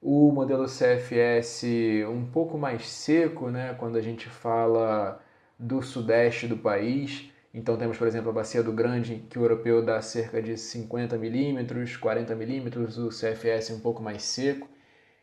O 0.00 0.32
modelo 0.32 0.66
CFS 0.66 1.64
um 2.08 2.24
pouco 2.24 2.56
mais 2.56 2.88
seco, 2.88 3.50
né, 3.50 3.74
quando 3.78 3.96
a 3.96 4.00
gente 4.00 4.28
fala 4.28 5.20
do 5.58 5.82
sudeste 5.82 6.46
do 6.46 6.56
país. 6.56 7.30
Então 7.52 7.76
temos, 7.76 7.98
por 7.98 8.06
exemplo, 8.06 8.30
a 8.30 8.32
Bacia 8.32 8.62
do 8.62 8.72
Grande, 8.72 9.24
que 9.28 9.38
o 9.38 9.42
europeu 9.42 9.84
dá 9.84 10.00
cerca 10.00 10.40
de 10.40 10.56
50 10.56 11.18
milímetros, 11.18 11.96
40 11.96 12.34
milímetros, 12.36 12.96
o 12.96 13.08
CFS 13.08 13.70
um 13.70 13.80
pouco 13.80 14.02
mais 14.02 14.22
seco. 14.22 14.68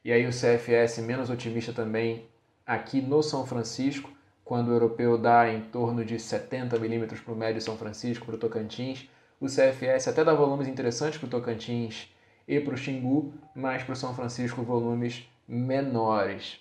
E 0.03 0.11
aí 0.11 0.25
o 0.25 0.29
CFS 0.29 0.99
menos 0.99 1.29
otimista 1.29 1.71
também 1.71 2.27
aqui 2.65 3.01
no 3.01 3.23
São 3.23 3.45
Francisco, 3.45 4.11
quando 4.43 4.69
o 4.69 4.73
europeu 4.73 5.17
dá 5.17 5.49
em 5.49 5.61
torno 5.61 6.03
de 6.03 6.19
70 6.19 6.77
milímetros 6.79 7.21
para 7.21 7.33
o 7.33 7.37
médio 7.37 7.61
São 7.61 7.77
Francisco, 7.77 8.25
para 8.25 8.35
o 8.35 8.37
Tocantins. 8.37 9.09
O 9.39 9.45
CFS 9.45 10.09
até 10.09 10.23
dá 10.23 10.33
volumes 10.33 10.67
interessantes 10.67 11.17
para 11.17 11.27
o 11.27 11.29
Tocantins 11.29 12.13
e 12.47 12.59
para 12.59 12.73
o 12.73 12.77
Xingu, 12.77 13.33
mas 13.55 13.83
para 13.83 13.93
o 13.93 13.95
São 13.95 14.13
Francisco 14.13 14.63
volumes 14.63 15.29
menores. 15.47 16.59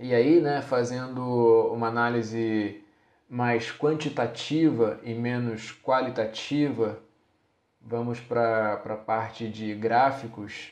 E 0.00 0.14
aí, 0.14 0.40
né, 0.40 0.62
fazendo 0.62 1.72
uma 1.72 1.88
análise 1.88 2.81
mais 3.32 3.72
quantitativa 3.72 5.00
e 5.02 5.14
menos 5.14 5.72
qualitativa, 5.82 7.00
vamos 7.80 8.20
para 8.20 8.74
a 8.74 8.94
parte 8.94 9.48
de 9.48 9.74
gráficos. 9.74 10.70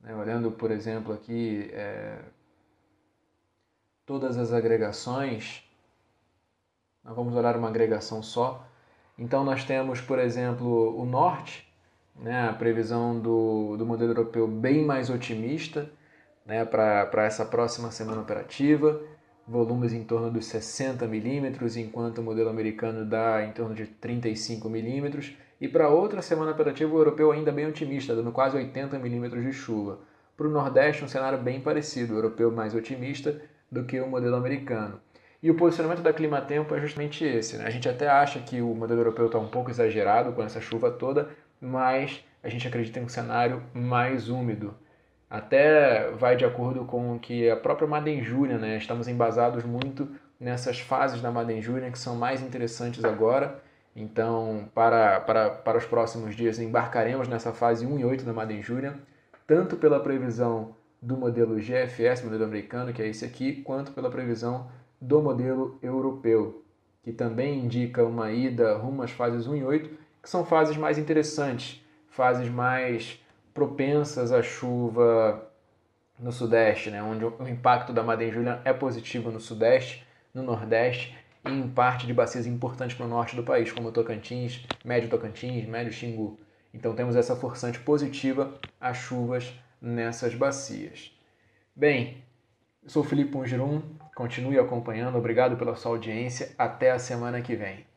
Né, 0.00 0.12
olhando, 0.12 0.50
por 0.50 0.72
exemplo, 0.72 1.14
aqui 1.14 1.70
é, 1.72 2.18
todas 4.04 4.36
as 4.36 4.52
agregações, 4.52 5.62
nós 7.04 7.14
vamos 7.14 7.32
olhar 7.36 7.56
uma 7.56 7.68
agregação 7.68 8.24
só. 8.24 8.66
Então, 9.16 9.44
nós 9.44 9.64
temos, 9.64 10.00
por 10.00 10.18
exemplo, 10.18 11.00
o 11.00 11.06
norte, 11.06 11.72
né, 12.16 12.48
a 12.48 12.52
previsão 12.52 13.20
do, 13.20 13.76
do 13.76 13.86
modelo 13.86 14.10
europeu 14.10 14.48
bem 14.48 14.84
mais 14.84 15.08
otimista 15.08 15.88
né, 16.48 16.64
para 16.64 17.26
essa 17.26 17.44
próxima 17.44 17.90
semana 17.90 18.22
operativa, 18.22 18.98
volumes 19.46 19.92
em 19.92 20.02
torno 20.02 20.30
dos 20.30 20.46
60 20.46 21.06
milímetros, 21.06 21.76
enquanto 21.76 22.18
o 22.18 22.22
modelo 22.22 22.48
americano 22.48 23.04
dá 23.04 23.44
em 23.44 23.52
torno 23.52 23.74
de 23.74 23.86
35 23.86 24.66
milímetros, 24.70 25.36
e 25.60 25.68
para 25.68 25.90
outra 25.90 26.22
semana 26.22 26.52
operativa 26.52 26.94
o 26.94 26.98
europeu 26.98 27.30
ainda 27.32 27.52
bem 27.52 27.66
otimista, 27.66 28.16
dando 28.16 28.32
quase 28.32 28.56
80 28.56 28.98
milímetros 28.98 29.42
de 29.42 29.52
chuva. 29.52 29.98
Para 30.36 30.46
o 30.46 30.50
Nordeste, 30.50 31.04
um 31.04 31.08
cenário 31.08 31.38
bem 31.38 31.60
parecido, 31.60 32.14
o 32.14 32.16
europeu 32.16 32.50
mais 32.50 32.74
otimista 32.74 33.42
do 33.70 33.84
que 33.84 34.00
o 34.00 34.08
modelo 34.08 34.36
americano. 34.36 35.00
E 35.42 35.50
o 35.50 35.54
posicionamento 35.54 36.00
da 36.00 36.12
Climatempo 36.12 36.74
é 36.74 36.80
justamente 36.80 37.24
esse. 37.24 37.58
Né? 37.58 37.66
A 37.66 37.70
gente 37.70 37.88
até 37.88 38.08
acha 38.08 38.40
que 38.40 38.62
o 38.62 38.74
modelo 38.74 39.00
europeu 39.00 39.26
está 39.26 39.38
um 39.38 39.48
pouco 39.48 39.70
exagerado 39.70 40.32
com 40.32 40.42
essa 40.42 40.60
chuva 40.60 40.90
toda, 40.90 41.28
mas 41.60 42.24
a 42.42 42.48
gente 42.48 42.66
acredita 42.66 42.98
em 43.00 43.04
um 43.04 43.08
cenário 43.08 43.62
mais 43.74 44.28
úmido. 44.28 44.74
Até 45.30 46.10
vai 46.12 46.36
de 46.36 46.44
acordo 46.44 46.84
com 46.84 47.14
o 47.14 47.18
que 47.18 47.50
a 47.50 47.56
própria 47.56 47.86
Madem 47.86 48.22
Júnior, 48.22 48.58
né? 48.58 48.78
Estamos 48.78 49.08
embasados 49.08 49.62
muito 49.64 50.08
nessas 50.40 50.80
fases 50.80 51.20
da 51.20 51.30
Madem 51.30 51.60
Júnior 51.60 51.90
que 51.90 51.98
são 51.98 52.16
mais 52.16 52.40
interessantes 52.42 53.04
agora. 53.04 53.62
Então, 53.94 54.68
para, 54.74 55.20
para, 55.20 55.50
para 55.50 55.78
os 55.78 55.84
próximos 55.84 56.34
dias, 56.34 56.58
embarcaremos 56.58 57.28
nessa 57.28 57.52
fase 57.52 57.84
1 57.84 57.98
e 57.98 58.04
8 58.04 58.24
da 58.24 58.32
Madem 58.32 58.62
Júnior, 58.62 58.94
tanto 59.46 59.76
pela 59.76 60.00
previsão 60.00 60.76
do 61.02 61.16
modelo 61.16 61.56
GFS, 61.56 62.22
modelo 62.22 62.44
americano, 62.44 62.92
que 62.92 63.02
é 63.02 63.08
esse 63.08 63.24
aqui, 63.24 63.62
quanto 63.62 63.92
pela 63.92 64.10
previsão 64.10 64.68
do 65.00 65.20
modelo 65.20 65.78
europeu, 65.82 66.64
que 67.02 67.12
também 67.12 67.58
indica 67.58 68.04
uma 68.04 68.30
ida 68.30 68.76
rumo 68.76 69.02
às 69.02 69.10
fases 69.10 69.46
1 69.46 69.56
e 69.56 69.64
8, 69.64 69.90
que 70.22 70.30
são 70.30 70.44
fases 70.44 70.76
mais 70.76 70.96
interessantes, 70.96 71.84
fases 72.08 72.48
mais 72.48 73.20
propensas 73.58 74.30
à 74.30 74.40
chuva 74.40 75.50
no 76.16 76.30
sudeste, 76.30 76.90
né, 76.90 77.02
onde 77.02 77.24
o 77.24 77.48
impacto 77.48 77.92
da 77.92 78.04
Madem 78.04 78.30
Julian 78.30 78.60
é 78.64 78.72
positivo 78.72 79.32
no 79.32 79.40
sudeste, 79.40 80.06
no 80.32 80.44
nordeste 80.44 81.18
e 81.44 81.50
em 81.50 81.68
parte 81.68 82.06
de 82.06 82.14
bacias 82.14 82.46
importantes 82.46 82.96
para 82.96 83.06
o 83.06 83.08
norte 83.08 83.34
do 83.34 83.42
país, 83.42 83.72
como 83.72 83.90
Tocantins, 83.90 84.64
Médio 84.84 85.10
Tocantins, 85.10 85.66
Médio 85.66 85.92
Xingu. 85.92 86.38
Então 86.72 86.94
temos 86.94 87.16
essa 87.16 87.34
forçante 87.34 87.80
positiva 87.80 88.54
às 88.80 88.96
chuvas 88.96 89.52
nessas 89.82 90.36
bacias. 90.36 91.12
Bem, 91.74 92.22
eu 92.84 92.90
sou 92.90 93.02
Felipe 93.02 93.36
Ungirum, 93.36 93.82
continue 94.14 94.56
acompanhando, 94.56 95.18
obrigado 95.18 95.56
pela 95.56 95.74
sua 95.74 95.90
audiência, 95.90 96.54
até 96.56 96.92
a 96.92 96.98
semana 97.00 97.42
que 97.42 97.56
vem. 97.56 97.87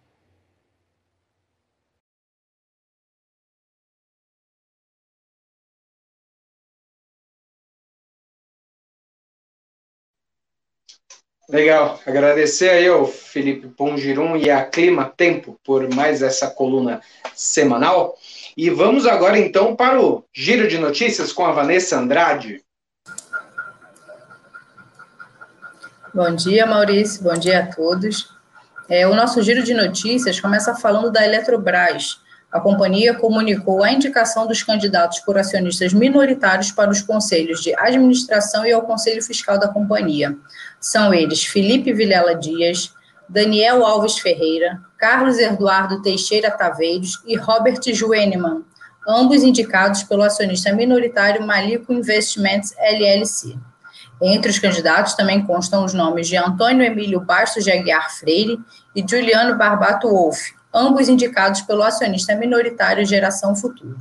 Legal, 11.51 12.00
agradecer 12.05 12.69
aí 12.69 12.88
ao 12.88 13.06
Felipe 13.06 13.67
Pongirum 13.67 14.38
e 14.38 14.49
a 14.49 14.63
Clima 14.63 15.12
Tempo 15.17 15.60
por 15.65 15.93
mais 15.93 16.21
essa 16.21 16.49
coluna 16.49 17.02
semanal. 17.36 18.17
E 18.56 18.69
vamos 18.69 19.06
agora 19.06 19.38
então 19.38 19.76
para 19.76 20.02
o 20.02 20.23
giro 20.34 20.65
de 20.69 20.78
notícias 20.78 21.34
com 21.34 21.45
a 21.45 21.52
Vanessa 21.52 21.99
Andrade. 21.99 22.63
Bom 26.13 26.34
dia, 26.34 26.65
Maurício. 26.65 27.21
Bom 27.21 27.34
dia 27.34 27.60
a 27.60 27.67
todos. 27.67 28.30
É, 28.88 29.06
o 29.06 29.13
nosso 29.13 29.41
giro 29.43 29.62
de 29.62 29.73
notícias 29.73 30.39
começa 30.39 30.73
falando 30.76 31.12
da 31.12 31.26
Eletrobras. 31.26 32.21
A 32.52 32.60
companhia 32.60 33.14
comunicou 33.14 33.82
a 33.82 33.92
indicação 33.92 34.46
dos 34.46 34.62
candidatos 34.62 35.20
por 35.20 35.38
acionistas 35.38 35.94
minoritários 35.94 36.70
para 36.70 36.92
os 36.92 37.02
conselhos 37.02 37.64
de 37.64 37.74
administração 37.76 38.66
e 38.66 38.74
ao 38.74 38.82
conselho 38.82 39.24
fiscal 39.24 39.58
da 39.58 39.70
companhia. 39.70 40.38
São 40.78 41.14
eles 41.14 41.46
Felipe 41.46 41.94
Vilela 41.94 42.36
Dias, 42.36 42.94
Daniel 43.30 43.86
Alves 43.86 44.20
Ferreira, 44.20 44.82
Carlos 44.98 45.40
Eduardo 45.40 46.02
Teixeira 46.02 46.52
Taveiros 46.52 47.22
e 47.26 47.38
Robert 47.38 47.80
Juenemann, 47.86 48.66
ambos 49.08 49.44
indicados 49.44 50.04
pelo 50.04 50.22
acionista 50.22 50.74
minoritário 50.74 51.48
Malico 51.48 51.94
Investments 51.94 52.76
LLC. 52.78 53.58
Entre 54.22 54.52
os 54.52 54.60
candidatos 54.60 55.14
também 55.14 55.46
constam 55.46 55.86
os 55.86 55.94
nomes 55.94 56.28
de 56.28 56.36
Antônio 56.36 56.86
Emílio 56.86 57.22
Bastos 57.22 57.64
de 57.64 57.72
Aguiar 57.72 58.12
Freire 58.12 58.60
e 58.94 59.04
Juliano 59.08 59.58
Barbato 59.58 60.10
Wolff, 60.10 60.54
ambos 60.73 61.10
indicados 61.10 61.62
pelo 61.62 61.84
acionista 61.84 62.36
minoritário 62.36 63.05
Geração 63.05 63.55
Futuro. 63.55 63.97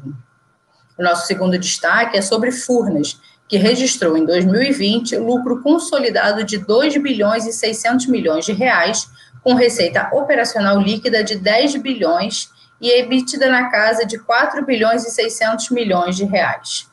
O 0.98 1.02
nosso 1.02 1.26
segundo 1.26 1.58
destaque 1.58 2.16
é 2.16 2.22
sobre 2.22 2.52
Furnas, 2.52 3.18
que 3.48 3.56
registrou 3.56 4.16
em 4.16 4.24
2020 4.24 5.16
lucro 5.16 5.62
consolidado 5.62 6.44
de 6.44 6.58
2 6.58 6.96
bilhões 6.98 7.46
e 7.46 7.52
600 7.52 8.06
milhões 8.06 8.44
de 8.44 8.52
reais, 8.52 9.08
com 9.42 9.54
receita 9.54 10.08
operacional 10.12 10.78
líquida 10.78 11.24
de 11.24 11.36
10 11.36 11.76
bilhões 11.76 12.50
e 12.80 12.90
EBITDA 12.90 13.50
na 13.50 13.70
casa 13.70 14.04
de 14.06 14.18
4 14.18 14.64
bilhões 14.64 15.04
e 15.04 15.10
600 15.10 15.70
milhões 15.70 16.16
de 16.16 16.24
reais. 16.24 16.88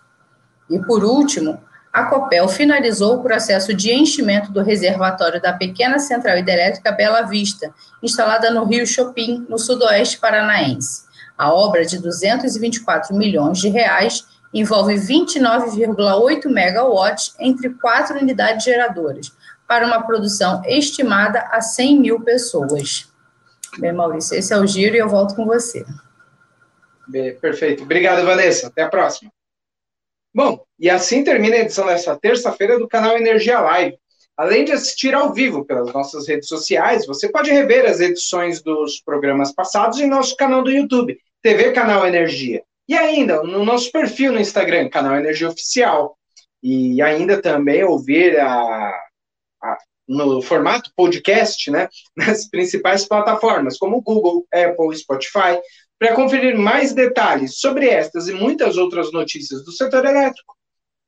E 0.70 0.80
por 0.80 1.04
último, 1.04 1.62
a 1.98 2.06
Copel 2.06 2.48
finalizou 2.48 3.16
o 3.16 3.24
processo 3.24 3.74
de 3.74 3.92
enchimento 3.92 4.52
do 4.52 4.62
reservatório 4.62 5.42
da 5.42 5.52
pequena 5.52 5.98
central 5.98 6.38
hidrelétrica 6.38 6.92
Bela 6.92 7.24
Vista, 7.24 7.74
instalada 8.04 8.52
no 8.52 8.66
Rio 8.66 8.86
Chopin, 8.86 9.48
no 9.50 9.58
sudoeste 9.58 10.20
paranaense. 10.20 11.08
A 11.36 11.52
obra 11.52 11.84
de 11.84 11.98
224 12.00 13.16
milhões 13.16 13.58
de 13.58 13.70
reais 13.70 14.28
envolve 14.54 14.94
29,8 14.94 16.46
megawatts 16.46 17.34
entre 17.40 17.72
quatro 17.72 18.20
unidades 18.20 18.64
geradoras, 18.64 19.36
para 19.68 19.88
uma 19.88 20.04
produção 20.04 20.62
estimada 20.66 21.48
a 21.52 21.62
100 21.62 22.00
mil 22.00 22.20
pessoas. 22.22 23.12
Bem, 23.80 23.92
Maurício, 23.92 24.38
esse 24.38 24.54
é 24.54 24.58
o 24.60 24.68
giro 24.68 24.96
e 24.96 25.00
eu 25.00 25.10
volto 25.10 25.36
com 25.36 25.48
você. 25.48 25.84
Bem, 27.08 27.36
perfeito. 27.40 27.82
Obrigado, 27.82 28.24
Vanessa. 28.24 28.68
Até 28.68 28.84
a 28.84 28.88
próxima. 28.88 29.32
Bom, 30.32 30.67
e 30.80 30.90
assim 30.90 31.24
termina 31.24 31.56
a 31.56 31.60
edição 31.60 31.88
desta 31.88 32.16
terça-feira 32.16 32.78
do 32.78 32.88
canal 32.88 33.18
Energia 33.18 33.60
Live. 33.60 33.98
Além 34.38 34.66
de 34.66 34.72
assistir 34.72 35.16
ao 35.16 35.34
vivo 35.34 35.66
pelas 35.66 35.92
nossas 35.92 36.28
redes 36.28 36.48
sociais, 36.48 37.08
você 37.08 37.28
pode 37.28 37.50
rever 37.50 37.86
as 37.86 38.00
edições 38.00 38.62
dos 38.62 39.02
programas 39.02 39.52
passados 39.52 40.00
em 40.00 40.08
nosso 40.08 40.36
canal 40.36 40.64
do 40.64 40.70
YouTube, 40.70 41.18
TV 41.42 41.72
Canal 41.72 42.06
Energia. 42.06 42.64
E 42.88 42.94
ainda 42.94 43.42
no 43.42 43.66
nosso 43.66 43.92
perfil 43.92 44.32
no 44.32 44.40
Instagram, 44.40 44.90
Canal 44.90 45.16
Energia 45.16 45.50
Oficial. 45.50 46.16
E 46.62 47.02
ainda 47.02 47.42
também 47.42 47.84
ouvir 47.84 48.40
a, 48.40 48.94
a, 49.64 49.78
no 50.08 50.42
formato 50.42 50.92
podcast, 50.96 51.70
né, 51.72 51.90
nas 52.16 52.48
principais 52.48 53.06
plataformas, 53.06 53.78
como 53.78 54.02
Google, 54.02 54.46
Apple, 54.54 54.96
Spotify, 54.96 55.60
para 56.00 56.14
conferir 56.14 56.56
mais 56.56 56.94
detalhes 56.94 57.60
sobre 57.60 57.90
estas 57.90 58.28
e 58.28 58.34
muitas 58.34 58.78
outras 58.78 59.12
notícias 59.12 59.66
do 59.66 59.72
setor 59.72 60.06
elétrico, 60.06 60.57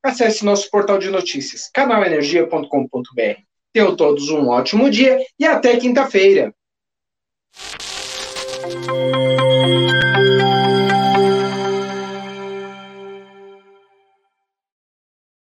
Acesse 0.01 0.45
nosso 0.45 0.69
portal 0.69 0.97
de 0.97 1.09
notícias, 1.09 1.69
canalenergia.com.br. 1.73 3.41
Tenham 3.73 3.95
todos 3.95 4.29
um 4.29 4.47
ótimo 4.47 4.89
dia 4.89 5.19
e 5.37 5.45
até 5.45 5.77
quinta-feira. 5.77 6.53